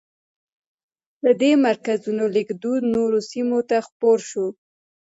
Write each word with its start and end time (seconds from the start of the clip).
له 1.23 1.31
دې 1.41 1.51
مرکزونو 1.67 2.23
لیکدود 2.35 2.81
نورو 2.95 3.19
سیمو 3.29 3.59
ته 3.69 3.77
خپور 3.87 4.19
شو. 4.29 4.47